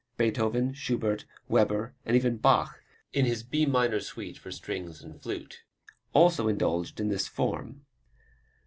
[0.17, 2.81] Beethoven, Schubert, Weber, and even Bach
[3.13, 5.61] in his B minor suite for strings and flute
[6.11, 7.85] also indulged in this form.